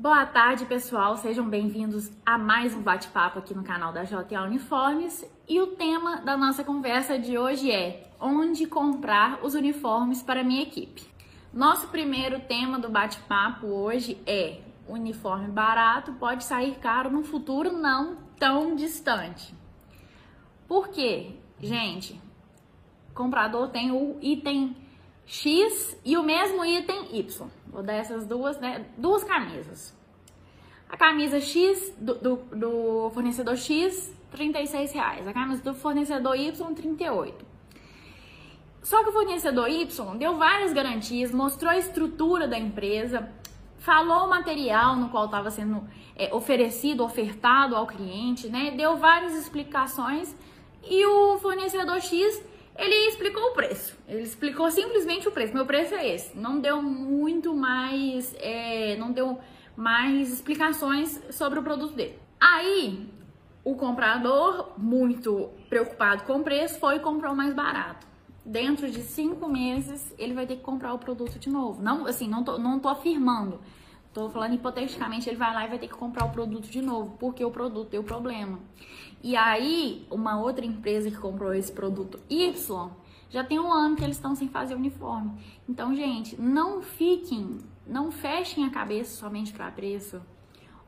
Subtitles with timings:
[0.00, 1.18] Boa tarde, pessoal.
[1.18, 5.30] Sejam bem-vindos a mais um bate-papo aqui no canal da JA Uniformes.
[5.46, 10.62] E o tema da nossa conversa de hoje é onde comprar os uniformes para minha
[10.62, 11.06] equipe.
[11.52, 18.16] Nosso primeiro tema do bate-papo hoje é uniforme barato pode sair caro no futuro não
[18.38, 19.54] tão distante.
[20.66, 21.36] Por quê?
[21.60, 22.18] Gente,
[23.12, 24.74] comprador tem o item
[25.26, 27.50] X e o mesmo item Y.
[27.68, 28.84] Vou dar essas duas, né?
[28.98, 29.94] Duas camisas.
[30.90, 35.26] A camisa X do, do, do fornecedor X, 36 reais.
[35.26, 37.46] A camisa do fornecedor Y, 38.
[38.82, 43.30] Só que o fornecedor Y deu várias garantias, mostrou a estrutura da empresa,
[43.78, 48.72] falou o material no qual estava sendo é, oferecido, ofertado ao cliente, né?
[48.72, 50.34] Deu várias explicações
[50.82, 52.42] e o fornecedor X
[52.76, 53.96] ele explicou o preço.
[54.08, 55.52] Ele explicou simplesmente o preço.
[55.52, 56.36] Meu preço é esse.
[56.36, 59.38] Não deu muito mais, é, não deu
[59.76, 62.18] mais explicações sobre o produto dele.
[62.40, 63.08] Aí
[63.62, 68.06] o comprador, muito preocupado com o preço, foi e comprou mais barato.
[68.44, 71.82] Dentro de cinco meses ele vai ter que comprar o produto de novo.
[71.82, 73.60] Não, assim, não tô, não tô afirmando.
[74.12, 77.16] Tô falando hipoteticamente, ele vai lá e vai ter que comprar o produto de novo,
[77.16, 78.58] porque o produto deu problema.
[79.22, 82.90] E aí, uma outra empresa que comprou esse produto Y,
[83.30, 85.32] já tem um ano que eles estão sem fazer uniforme.
[85.68, 90.20] Então, gente, não fiquem, não fechem a cabeça somente para preço.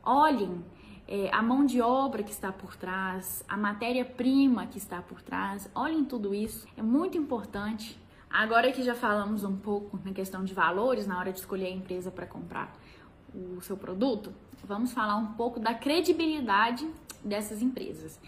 [0.02, 0.62] Olhem
[1.06, 5.70] é, a mão de obra que está por trás, a matéria-prima que está por trás.
[5.74, 7.98] Olhem tudo isso, é muito importante.
[8.28, 11.70] Agora que já falamos um pouco na questão de valores na hora de escolher a
[11.70, 12.74] empresa para comprar
[13.34, 14.32] o seu produto,
[14.64, 16.88] vamos falar um pouco da credibilidade
[17.24, 18.18] dessas empresas.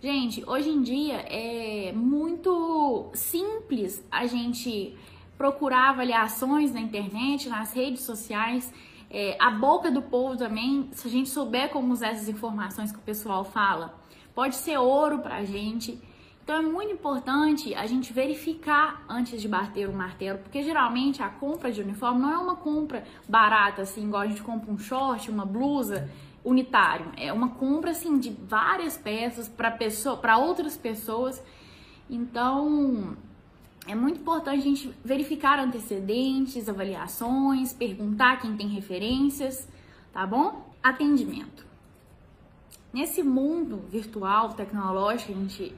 [0.00, 4.96] Gente, hoje em dia é muito simples a gente
[5.36, 8.72] procurar avaliações na internet, nas redes sociais,
[9.10, 12.98] é, a boca do povo também, se a gente souber como usar essas informações que
[12.98, 13.98] o pessoal fala,
[14.36, 16.00] pode ser ouro pra gente.
[16.44, 21.28] Então é muito importante a gente verificar antes de bater o martelo, porque geralmente a
[21.28, 25.28] compra de uniforme não é uma compra barata, assim, igual a gente compra um short,
[25.28, 26.08] uma blusa
[26.44, 27.12] unitário.
[27.16, 31.42] É uma compra assim de várias peças para pessoa, para outras pessoas.
[32.08, 33.16] Então,
[33.86, 39.68] é muito importante a gente verificar antecedentes, avaliações, perguntar quem tem referências,
[40.12, 40.66] tá bom?
[40.82, 41.66] Atendimento.
[42.92, 45.74] Nesse mundo virtual, tecnológico que a gente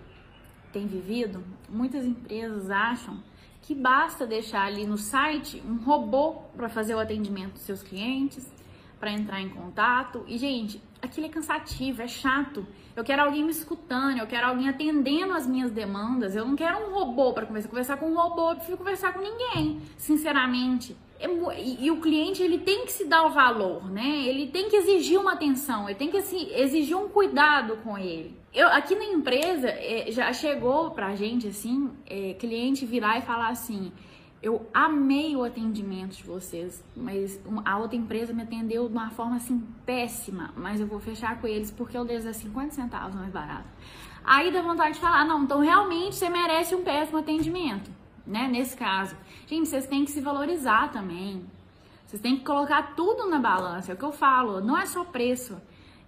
[0.73, 3.19] tem vivido, muitas empresas acham
[3.63, 8.51] que basta deixar ali no site um robô para fazer o atendimento dos seus clientes,
[9.01, 10.23] para entrar em contato.
[10.29, 12.67] E, gente, aquilo é cansativo, é chato.
[12.95, 16.37] Eu quero alguém me escutando, eu quero alguém atendendo as minhas demandas.
[16.37, 17.69] Eu não quero um robô para conversar.
[17.71, 20.95] Conversar com um robô, eu prefiro conversar com ninguém, sinceramente.
[21.19, 21.27] É
[21.59, 24.25] e, e, o cliente ele tem que se dar o valor, né?
[24.25, 28.35] Ele tem que exigir uma atenção, ele tem que assim, exigir um cuidado com ele.
[28.55, 33.49] Eu, aqui na empresa é, já chegou pra gente assim, é, cliente virar e falar
[33.49, 33.93] assim:
[34.43, 39.37] eu amei o atendimento de vocês, mas a outra empresa me atendeu de uma forma
[39.37, 43.31] assim péssima, mas eu vou fechar com eles porque eu deles é 50 centavos mais
[43.31, 43.69] barato.
[44.25, 47.91] Aí dá vontade de falar, não, então realmente você merece um péssimo atendimento,
[48.27, 48.49] né?
[48.49, 49.15] Nesse caso.
[49.47, 51.45] Gente, vocês têm que se valorizar também.
[52.07, 55.05] Vocês têm que colocar tudo na balança, é o que eu falo, não é só
[55.05, 55.61] preço.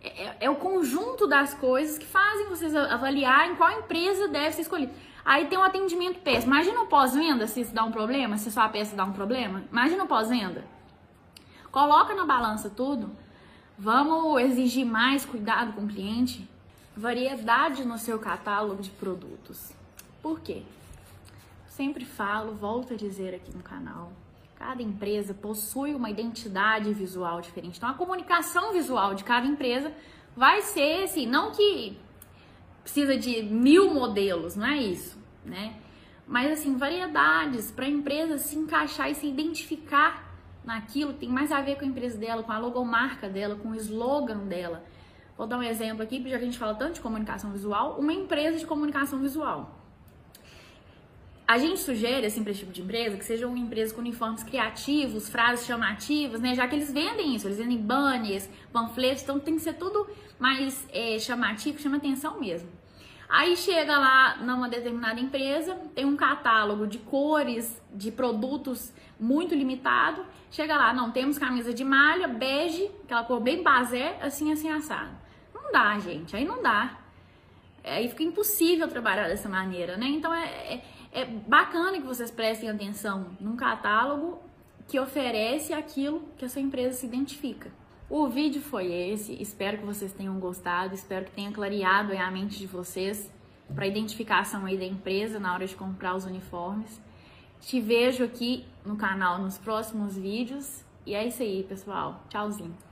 [0.03, 4.62] É, é, é o conjunto das coisas que fazem vocês avaliarem qual empresa deve ser
[4.62, 4.92] escolhida.
[5.25, 6.53] Aí tem um atendimento péssimo.
[6.53, 9.62] Imagina o pós-venda se isso dá um problema, se sua peça dá um problema.
[9.71, 10.65] Imagina o pós-venda.
[11.71, 13.10] Coloca na balança tudo.
[13.78, 16.49] Vamos exigir mais cuidado com o cliente.
[16.97, 19.72] Variedade no seu catálogo de produtos.
[20.21, 20.62] Por quê?
[21.66, 24.12] Sempre falo, volto a dizer aqui no canal.
[24.56, 27.78] Cada empresa possui uma identidade visual diferente.
[27.78, 29.93] Então a comunicação visual de cada empresa
[30.37, 31.97] vai ser assim, não que
[32.82, 35.76] precisa de mil modelos, não é isso, né?
[36.26, 40.33] Mas assim, variedades para a empresa se encaixar e se identificar
[40.65, 43.74] naquilo, tem mais a ver com a empresa dela, com a logomarca dela, com o
[43.74, 44.84] slogan dela.
[45.36, 48.12] Vou dar um exemplo aqui, já que a gente fala tanto de comunicação visual, uma
[48.12, 49.82] empresa de comunicação visual.
[51.47, 55.28] A gente sugere, assim, para esse tipo de empresa, que sejam empresas com uniformes criativos,
[55.28, 56.54] frases chamativas, né?
[56.54, 60.06] Já que eles vendem isso, eles vendem banners, panfletos, então tem que ser tudo
[60.39, 62.68] mais é, chamativo, chama atenção mesmo.
[63.28, 70.24] Aí chega lá numa determinada empresa, tem um catálogo de cores, de produtos muito limitado.
[70.50, 75.12] Chega lá, não, temos camisa de malha, bege, aquela cor bem basé, assim, assim, assado.
[75.54, 76.98] Não dá, gente, aí não dá.
[77.84, 80.07] Aí fica impossível trabalhar dessa maneira, né?
[80.07, 80.83] Então é, é
[81.13, 84.41] é bacana que vocês prestem atenção num catálogo
[84.89, 87.71] que oferece aquilo que a sua empresa se identifica.
[88.09, 92.59] O vídeo foi esse, espero que vocês tenham gostado, espero que tenha clareado a mente
[92.59, 93.31] de vocês
[93.75, 97.01] para identificação aí da empresa na hora de comprar os uniformes.
[97.61, 102.25] Te vejo aqui no canal nos próximos vídeos e é isso aí, pessoal.
[102.29, 102.91] Tchauzinho.